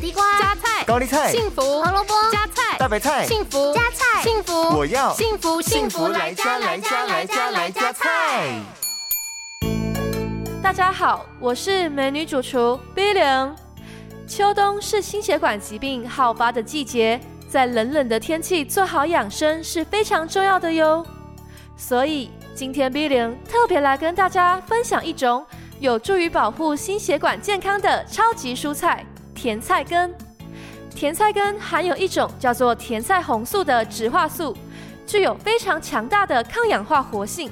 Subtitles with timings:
[0.00, 8.58] 地瓜、加菜、高丽菜、幸福、胡萝卜、加菜、大白菜、幸福、加菜、幸福，我要幸福幸福来加来加来加来加菜。
[10.62, 13.50] 大家好，我是美女主厨 Billion。
[14.26, 21.04] 秋冬是心血管疾病好发的季节，在冷冷的天气做好养生是非常重要的哟。
[21.76, 25.44] 所以今天 Billion 特别来跟大家分享一种
[25.78, 29.04] 有助于保护心血管健康的超级蔬菜——
[29.40, 30.14] 甜菜根。
[30.94, 34.54] 甜菜根含有一种叫做甜菜红素的植化素，
[35.06, 37.50] 具有非常强大的抗氧化活性，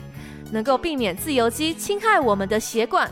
[0.52, 3.10] 能够避免自由基侵害我们的血管，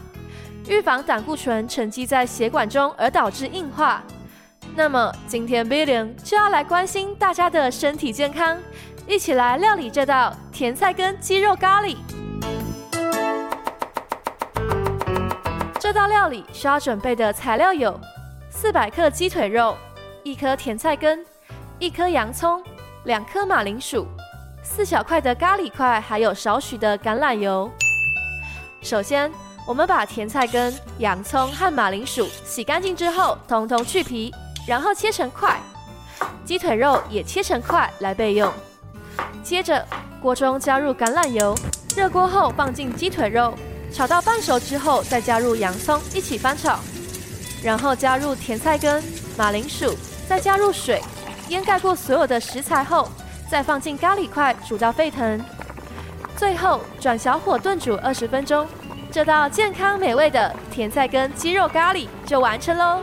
[0.68, 4.02] 预防胆固醇沉积在血管中而导致硬化。
[4.74, 8.58] 那么今天 Billion 就要来关心大家的身体健康，
[9.08, 11.96] 一起来料理这道甜菜根鸡肉咖喱。
[15.80, 17.98] 这道料理需要准备的材料有：
[18.58, 19.76] 四百克鸡腿肉。
[20.22, 21.22] 一颗甜菜根，
[21.78, 22.60] 一颗洋葱，
[23.04, 24.06] 两颗马铃薯，
[24.62, 27.70] 四小块的咖喱块，还有少许的橄榄油。
[28.80, 29.30] 首先，
[29.68, 34.32] 我们把甜菜根、洋葱和马铃薯洗干净之后，统统去皮，
[34.66, 35.60] 然后切成块。
[36.46, 38.50] 鸡腿肉也切成块来备用。
[39.44, 39.86] 接着，
[40.20, 41.54] 锅中加入橄榄油，
[41.94, 43.54] 热锅后放进鸡腿肉，
[43.92, 46.80] 炒到半熟之后，再加入洋葱一起翻炒，
[47.62, 49.02] 然后加入甜菜根、
[49.36, 49.96] 马铃薯。
[50.28, 51.00] 再加入水，
[51.50, 53.08] 淹盖过所有的食材后，
[53.48, 55.40] 再放进咖喱块煮到沸腾，
[56.36, 58.66] 最后转小火炖煮二十分钟，
[59.08, 63.00] 这道健康美味的甜菜根鸡肉咖喱就完成喽。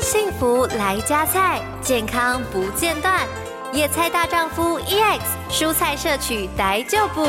[0.00, 3.26] 幸福来加菜，健康不间断，
[3.72, 5.18] 野菜大丈夫 EX，
[5.50, 7.26] 蔬菜摄取逮就补。